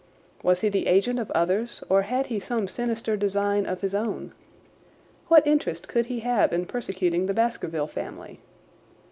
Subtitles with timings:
[0.41, 4.31] Was he the agent of others or had he some sinister design of his own?
[5.27, 8.39] What interest could he have in persecuting the Baskerville family?